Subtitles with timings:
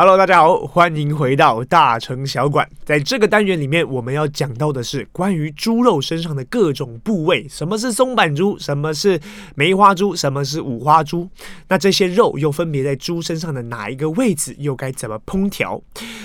[0.00, 2.66] Hello，大家好，欢迎回到大城小馆。
[2.86, 7.46] 在这个单元里面，我们要讲到的是关于猪肉身上的各种部位。
[7.50, 8.58] 什么是松板猪？
[8.58, 9.20] 什么是
[9.54, 10.16] 梅花猪？
[10.16, 11.28] 什么是五花猪？
[11.68, 14.56] 那这些肉又分别在猪身上的哪一个位置？
[14.58, 15.78] 又该怎么烹调？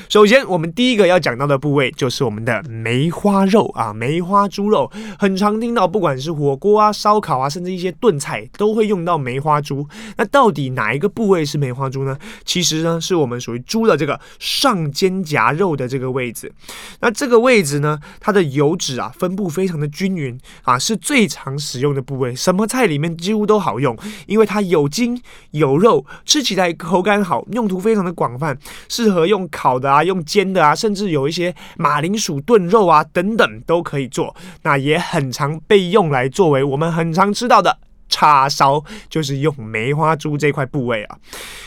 [0.07, 4.89] 首先，我们第一个要讲到的部位就是我们的梅花肉啊，梅花猪肉。
[5.19, 9.85] 很常听到，不管是火锅啊、烧烤啊，甚至一些炖菜，都会用到梅花猪。
[10.15, 12.17] 那到底哪一个部位是梅花猪呢？
[12.45, 16.51] 其实呢，是我们属于猪的这个上肩胛肉的这个位置，
[16.99, 22.35] 那这个位置呢，它的油脂啊分布非常的均匀啊，是最常使用的部位。
[22.35, 23.97] 什么菜里面几乎都好用，
[24.27, 28.57] 因为它有筋有肉，吃起来口感好，用途非常的广泛，
[28.87, 34.35] 适合用烤的啊，用煎的啊，甚至有一些马铃薯炖肉啊等等都可以做。
[34.63, 37.77] 那也很常被用来作为我们很常吃到的。
[38.15, 41.17] 叉烧就是用梅花猪这块部位啊，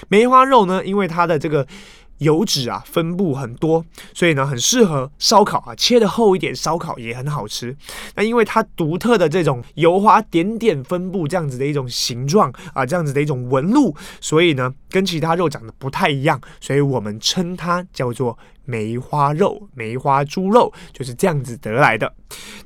[0.09, 1.67] 梅花肉呢，因为它的这个
[2.21, 3.85] 油脂啊分布很多，
[4.15, 7.77] 所以呢很适合烧烤啊，切的厚一点，烧烤也很好吃。
[8.15, 18.39] 那因为它独特的这种油花点点分布这样子的一种形状啊，这样子的一种纹路，所以呢跟其他肉长得不太一样，所以我们称它叫做。
[18.69, 22.13] 梅花肉、梅花猪肉就是这样子得来的。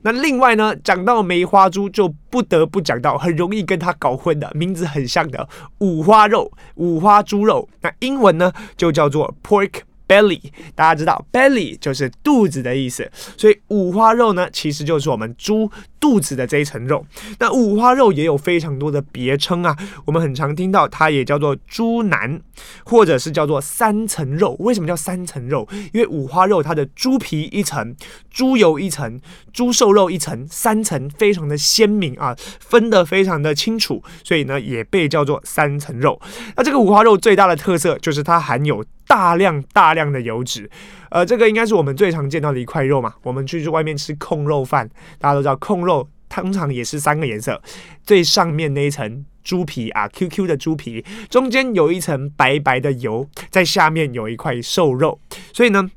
[0.03, 7.69] 那另外呢，讲到梅花猪，就不得不讲到很容易跟它搞混的名字很像的五花肉、五花猪肉。
[7.83, 10.41] 那英文呢，就叫做 pork belly。
[10.75, 15.71] 大家知道，belly 就是肚子的意思，所以五花肉呢，其实就是我们猪。
[16.03, 17.07] 肚子的这一层肉，
[17.39, 22.43] 那五花肉也有非常多的别称啊，我们很常听到它也叫做猪腩，
[22.85, 24.57] 或者是叫做三层肉。
[24.59, 25.65] 为什么叫三层肉？
[25.93, 27.95] 因为五花肉它的猪皮一层，
[28.29, 29.21] 猪油一层，
[29.53, 36.21] 猪瘦肉一层，三层非常的鲜明啊，分得非常的清楚，所以呢也被叫做三层肉。
[36.57, 40.71] 那这个五花肉最大的特色就是它含有大量大量的油脂，
[41.11, 43.15] 呃，这个应该是我们最常见到的一块肉嘛。
[43.23, 46.09] 我们去外面吃控肉饭，大家都知道控肉。
[46.29, 47.61] 通常也是三个颜色，
[48.05, 55.21] 最上面那一层猪皮啊，QQ 的猪皮，中间有一层白白的油，在下面有一块瘦肉，
[55.53, 55.91] 所以呢，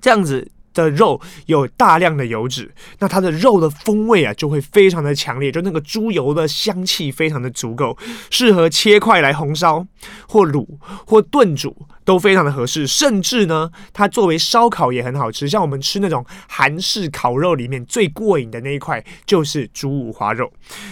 [0.00, 0.50] 这样子。
[0.74, 7.98] 的肉有大量的油脂，那它的肉的风味啊就会非常的强烈，就那个猪油的香气非常的足够，
[8.30, 9.84] 适合切块来红烧
[10.28, 10.64] 或卤
[11.04, 11.76] 或炖煮
[12.08, 15.46] 都非常的合适，甚至呢，它作为烧烤也很好吃。
[15.46, 20.50] 像我们吃那种韩式烤肉里面最过瘾的那一块就是猪五花肉。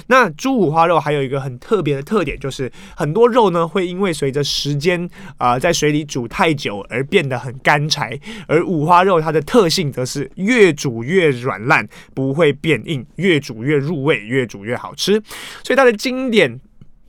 [0.09, 8.19] 那猪五花肉还有一个很特别的特点，就是很多肉呢会因为随着时间啊、在水里煮太久而变得很干柴，
[8.49, 9.69] 而五花肉它的特。
[9.77, 15.21] 性则是越煮越软烂，不会变硬，越煮越入味，越煮越好吃。
[15.63, 16.59] 所以它的经典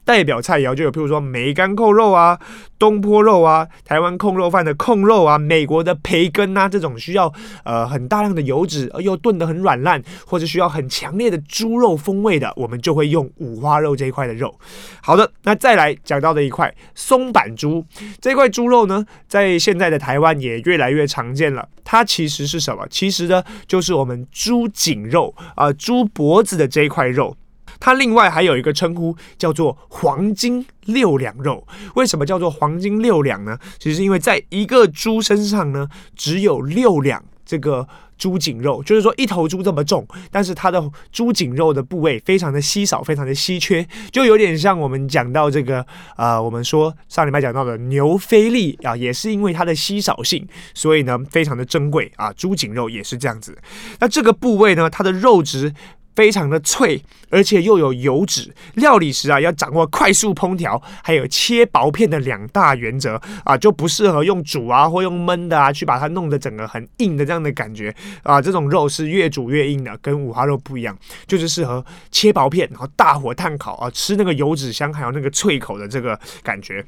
[0.08, 2.40] 代表菜肴就有，譬如说梅干扣肉啊、
[2.80, 7.32] 东坡肉啊、台湾控肉饭的控肉啊、美国的培根啊，这种需要
[7.66, 14.58] 呃很大量的油脂而又炖得很软烂，或者需要很强烈的猪肉风味的，我们就会用五花肉这一块的肉。
[15.02, 17.86] 好的，那再来讲到的一块松板猪，
[18.22, 21.68] 这块猪肉呢，在现在的台湾也越来越常见了。
[21.84, 22.88] 它其实是什么？
[22.90, 27.36] 其实呢，就是我们猪颈肉啊、猪脖子的这一块肉。
[27.80, 31.66] 它另外还有一个称呼叫做黄金六两肉。
[31.96, 33.58] 为什么叫做黄金六两呢？
[33.80, 37.88] 其实是因为在一个猪身上呢，只有六两这个
[38.18, 45.86] 猪颈肉，就是说一头猪这么重，但是它的猪颈肉的部位非常的稀少，非常的稀缺，就有点像我们讲到这个
[46.18, 52.34] 呃，我们说上礼拜讲到的牛菲力啊，也是因为它的稀少性，所以呢非常的珍贵啊。
[52.34, 53.58] 猪颈肉也是这样子。
[54.00, 55.74] 那这个部位呢，它的肉质。
[56.18, 58.52] 非常的脆，而且又有油脂。
[58.74, 68.42] 料理时啊，要掌握快速烹调，还有切薄片的两大原则啊，就不适合用煮啊或用焖的啊，去把它弄得整个很硬的这样的感觉啊。
[68.42, 70.98] 这种肉是越煮越硬的，跟五花肉不一样，
[71.28, 76.84] 就是适合切薄片，然后大火炭烤啊，吃那个油脂香，还有那个脆口的这个感觉。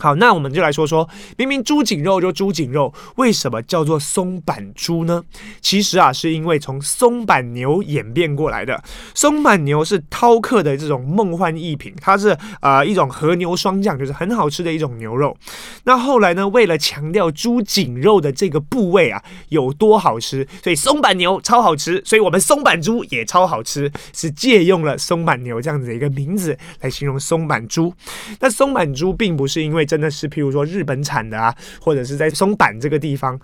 [0.00, 1.06] 好，那我们就来说说，
[1.36, 5.22] 明明猪颈肉就猪颈肉，为什么叫做松板猪呢？
[5.60, 8.82] 其实啊，是因为从松板牛演变过来的。
[9.14, 15.36] 松板牛是饕客的这种梦幻一品，它是呃一种和牛霜降，就是很好吃的一种牛肉。
[15.84, 27.92] 那后来呢，为了强调猪颈肉的这个部位啊有多好吃，所以松板牛超好吃，所以我们松板猪也超好吃，是借用了松板牛这样子的一个名字来形容松板猪。
[28.38, 33.36] 那松板猪并不是因为真的是，譬如说日本产的啊，或者是在松阪这个地方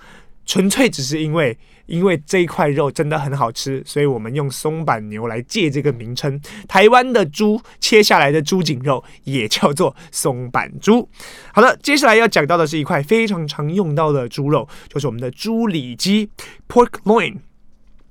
[0.44, 6.40] 纯粹只是因为，因为这一块肉真的很好吃，所以我们用松板牛来借这个名称。
[6.68, 11.08] 台湾的猪切下来的猪颈肉也叫做松板猪。
[11.52, 16.30] 好的，接下来要讲到的是一块非常常用到的猪肉，就是我们的猪里脊
[16.68, 17.38] （pork loin）。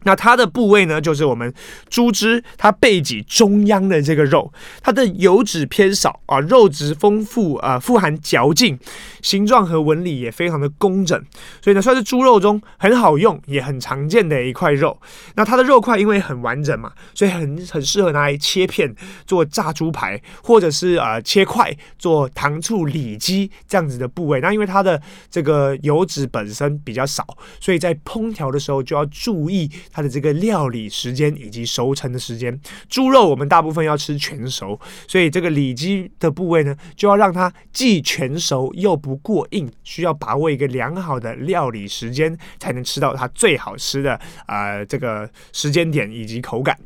[0.06, 1.54] 那它的部位呢，就是我们
[1.90, 8.80] 猪只它背脊中央的这个肉，它的油脂偏少啊，肉质丰富啊，富含嚼劲，
[9.22, 11.19] 形状和纹理也非常的工整，
[11.60, 14.96] 所以呢，算是猪肉中很好用也很常见的一块肉。
[15.36, 24.40] 那它的肉块因为很完整嘛，所以很很适合拿来切片做炸猪排，或者是呃切块做糖醋里脊这样子的部位。
[24.40, 27.25] 那因为它的这个油脂本身比较少，
[27.60, 29.68] 所以在烹调的时候就要注意。
[29.95, 32.59] 它的这个料理时间以及熟成的时间，
[32.89, 34.77] 猪肉我们大部分要吃全熟，
[35.07, 46.77] 所以这个里脊的部位呢，就要让它既全熟又不过硬，需要把握一个良好的料理时间，才能吃到它最好吃的呃这个时间点以及口感。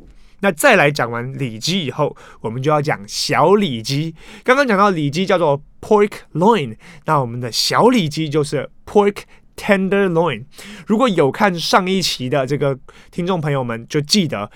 [0.42, 4.14] 那再来讲完里脊以后，我们就要讲小里脊。
[4.44, 9.24] 刚刚讲到里脊叫做 pork loin，那我们的小里脊就是 pork。
[9.60, 10.46] Tenderloin，
[10.88, 12.80] 如果有看上一期的这个
[13.12, 14.50] 听众朋友们就记得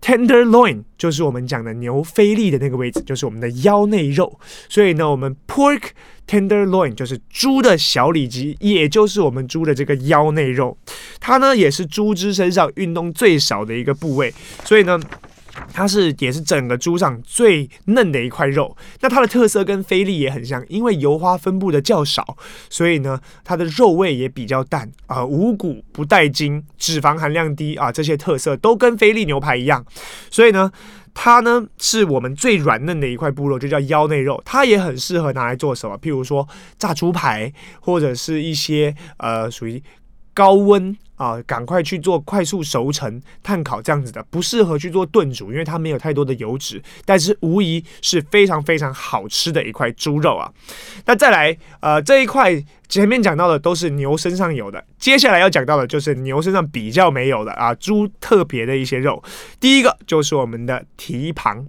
[0.00, 4.40] ，Tenderloin 就是我们讲的牛菲力的那个位置，就是我们的腰内肉。
[4.70, 5.90] 所以呢，我们 Pork
[6.26, 10.78] Tenderloin 就是猪的小里脊，也就是我们猪的这个腰内肉。
[11.20, 14.32] 它呢也是猪只身上运动最少的一个部位，
[14.64, 14.98] 所以呢。
[15.72, 22.36] 它是也是整个猪上最嫩的一块肉，那它的特色跟菲力也很像，因为油花分布的较少，
[22.68, 29.84] 所以呢，它的肉味也比较淡啊、呃，无骨不带筋，脂肪含量低啊，这些特色都跟菲力牛排一样，
[30.30, 30.70] 所以呢，
[31.14, 36.46] 它呢是我们最软嫩的一块部肉，就叫腰内肉，它也很适合拿来做什么，譬如说
[36.78, 39.82] 炸猪排，或者是一些呃属于。
[40.32, 46.82] 高温啊，赶快去做快速熟成、碳烤这样子的，不适合去做炖煮，因为它没有太多的油脂。
[47.04, 50.50] 但是无疑是非常非常好吃的一块猪肉啊。
[51.04, 59.22] 那再来，呃，这一块前面讲到的都是牛身上有的，接下来要讲到的就是牛身上比较没有的啊，猪特别的一些肉。
[59.60, 61.64] 第一个就是我们的蹄膀，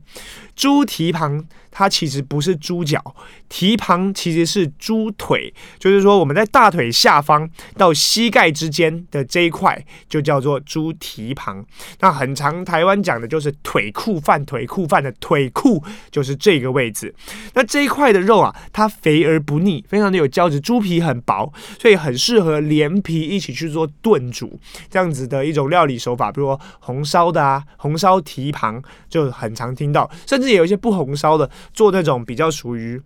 [0.56, 1.45] 猪蹄膀。
[1.73, 3.01] 它其实不是猪脚，
[3.47, 11.65] 蹄膀其实是猪腿，就是说我们在大腿下方到膝盖之间的这一块就叫做猪蹄膀。
[12.01, 15.81] 那很长台湾讲的就是腿库饭，腿库饭的腿库
[16.12, 17.15] 就是这个位置。
[17.53, 24.60] 那这一块的肉啊，它肥而不腻，非常的有胶质，猪皮很很薄，所以很适合连皮一起去做炖煮
[24.90, 26.31] 这样子的一种料理手法。
[26.31, 31.50] 比如说红烧的啊，红烧蹄膀就很常听到，甚至有一些不红烧的。
[31.74, 33.02] 做那种比较属于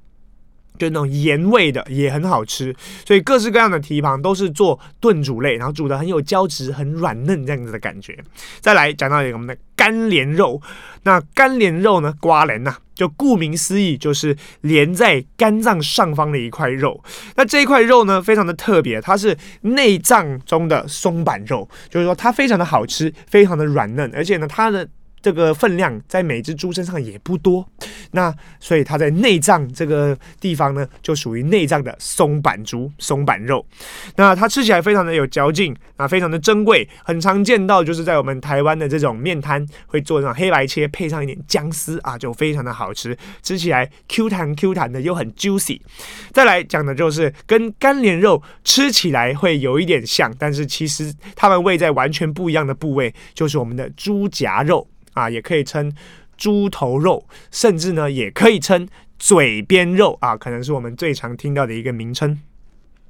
[0.77, 2.75] 就那种盐味的也很好吃，
[3.05, 8.17] 所以各式各样的蹄膀都是做炖煮类，然后煮得很有胶质、很软嫩这样子的感觉。
[8.59, 10.61] 再来讲到一个我们的肝连肉，
[11.03, 17.03] 那肝连肉呢，瓜连呐，就顾名思义就是连在肝脏上方的一块肉。
[17.35, 24.87] 那这一块肉呢，非常的特别，它是内脏中的松板肉，就是说它非常的好吃，非常的软嫩，而且呢，它的。
[25.21, 27.67] 这个分量在每只猪身上也不多，
[28.11, 33.65] 那所以它在内脏这个地方呢，就属于内脏的松板猪、松板肉。
[34.15, 45.79] 那它吃起来非常的有嚼劲啊，非常的珍贵，很常见到就是在我们台湾的这种面摊会做那种黑白切，配上一点姜丝啊，就非常的好吃，吃起来 Q 弹 Q 弹的又很 juicy。
[46.31, 54.87] 再来讲的就是跟干连肉吃起来会有一点像，但是其实它们位在完全不一样的部位，就是我们的猪夹肉。
[55.15, 55.89] 啊，也可以称
[56.37, 58.87] 猪头肉，甚至呢，也可以称
[59.17, 62.39] 嘴边肉啊，可能是我们最常听到的一个名称。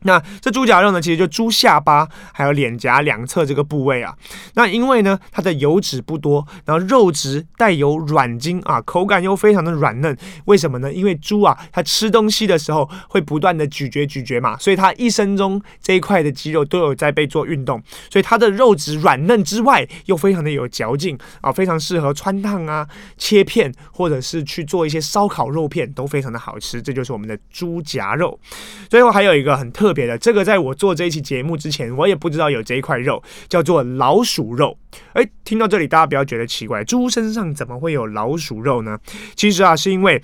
[0.06, 4.16] 那这猪颊肉呢，其实就猪下巴还有脸颊两侧这个部位啊。
[4.54, 10.16] 那因为呢，它的油脂不多，然后肉质带有软筋啊，口感又非常的软嫩。
[10.46, 10.94] 为什么呢？
[10.94, 17.82] 因为猪啊，它吃东西的时候会不断的咀嚼咀嚼嘛，所以它一生中这一块的肌肉都有在被做运动，
[18.12, 26.80] 所以它的肉质软嫩之外，又非常的有嚼劲啊，非常适合穿烫啊、切片，或者是去做一些烧烤肉片，都非常的好吃。
[26.80, 28.40] 这就是我们的猪夹肉。
[28.88, 29.95] 最后还有一个很特。
[29.96, 34.78] 别的这个，在我做这一期节目之前，我也不知道有这一块肉叫做老鼠肉。
[35.14, 39.00] 哎，听到这里，大家不要觉得奇怪，猪身上怎么会有老鼠肉呢？
[39.36, 40.22] 其实啊，是因为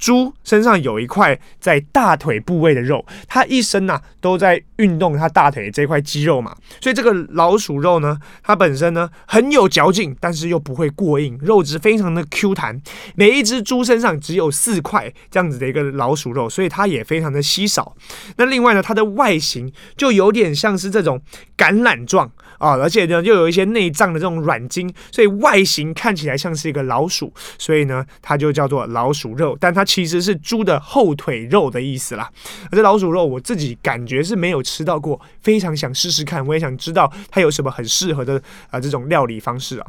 [0.00, 12.80] 猪身上有一块在大腿部位的肉，它一生呐、啊、都在运动它大腿这块肌肉嘛，所以这个老鼠肉呢，它本身呢很有嚼劲，但是又不会过硬，肉质非常的 Q 弹。
[13.14, 17.94] 每一只猪身上只有四块这样子的一个老鼠肉，所以它也非常的稀少。
[18.36, 21.20] 那另外呢，它的外形就有点像是这种
[21.58, 22.26] 橄榄状
[22.56, 29.84] 啊，而且呢又有一些内脏的这种软筋，所以外形看起来像是一个老鼠，所以呢它就叫做老鼠肉，但它。
[29.90, 32.30] 其实是猪的后腿肉的意思啦，
[32.70, 39.86] 而这老鼠肉我自己感觉是没有吃到过，非常想试试看，我也想知道它有什么很适合的啊、这种料理方式啊。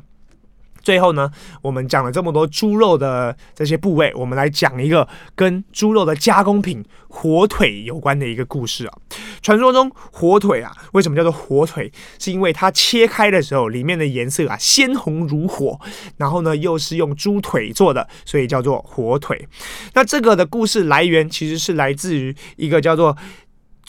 [0.81, 8.93] 最后呢，我们讲了这么多猪肉的这些部位，我们来讲一个跟猪肉的加工品火腿有关的一个故事啊。
[9.41, 11.91] 传说中火腿啊，为什么叫做火腿？
[12.19, 15.79] 是因为它切开的时候，里面的颜色啊鲜红如火，
[16.17, 19.47] 然后呢又是用猪腿做的，所以叫做火腿。
[19.93, 23.15] 那这个的故事来源其实是来自于一个叫做。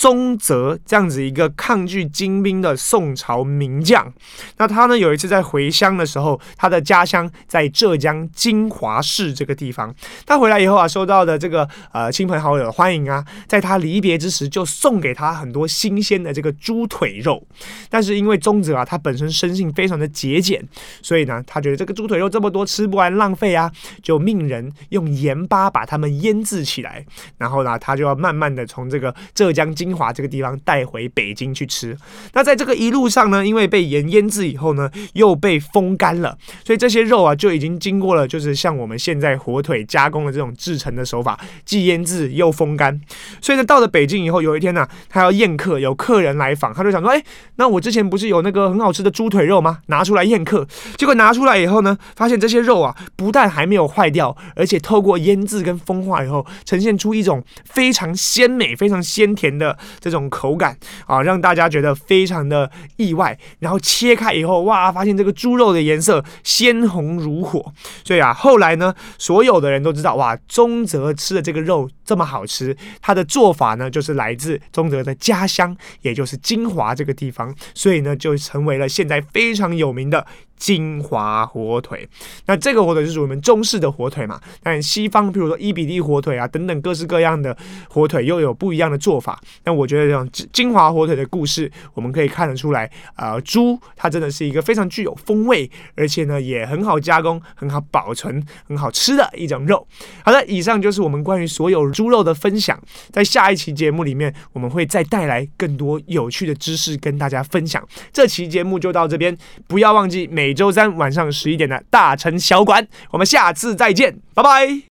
[0.03, 4.13] 宗泽这样子一个抗拒金兵的宋朝名将，
[4.57, 9.95] 那他呢有一次在回乡的时候，他的家乡在浙江金华市这个地方。
[10.27, 17.47] 他回来以后啊，受到的这个呃亲朋好友的欢迎啊，在他离别之时就送给他很多新鲜的这个猪腿肉。
[17.89, 20.61] 但是因为宗泽啊，他本身生性非常的节俭，
[21.01, 23.71] 所以呢，他觉得这个猪腿肉这么多吃不完浪费啊，
[24.03, 27.07] 就命人用盐巴把它们腌制起来。
[27.39, 29.63] 然后呢，他就要慢慢的从这个浙江。
[29.73, 31.97] 金华这个地方带回北京去吃，
[32.33, 43.01] 那在这个一路上呢，因为被盐腌制以后呢，又被风干了，所以这些肉啊就已经经过了，就是像我们现在火腿加工的这种制成的手法，既腌制又风干。
[43.41, 47.23] 所以呢，到了北京以后，有一天呢、他要宴客，有客人来访，他就想说，哎，
[47.57, 49.79] 那我之前不是有那个很好吃的猪腿肉吗？
[49.87, 50.67] 拿出来宴客。
[50.97, 59.77] 结果拿出来以后呢，发现这些肉啊，不但还没有坏掉，而且透过腌制跟风化以后，呈现出一种非常鲜美、非常鲜甜的。
[60.01, 63.39] 这种口感啊，让大家觉得非常的意外。
[63.59, 67.73] 然后切开以后，哇，发现这个猪肉的颜色鲜红如火。
[68.05, 72.77] 所以啊，后来呢，所有的人都知道，哇，宗泽吃的这个肉这么好吃。
[73.01, 77.55] 他的做法呢，就是来自宗泽的家乡，也就是金华这个地方。
[77.75, 80.27] 所以呢，就成为了现在非常有名的。
[80.63, 82.09] 金华火腿，
[82.47, 84.41] 那这个火腿就是我们中式的火腿嘛？
[84.63, 87.57] 但西方，比如说伊比利火腿啊等等各式各样的
[87.89, 89.41] 火腿，又有不一样的做法。
[89.65, 99.85] 那我觉得这种金华火腿的故事，我们可以看得出来，呃，猪它真的是一个非常具有风味，而且呢也很好加工、很好保存、很好吃的一种肉。
[100.25, 102.81] 好的，以上就是我们关于所有猪肉的分享。
[103.11, 107.85] 在下一期节目里面，我们会再带来更多有趣的知识跟大家分享。
[108.13, 110.52] 这期节目就到这边，不要忘记每。
[110.53, 114.81] 每周三晚上十一点的大城小馆，我们下次再见，拜拜。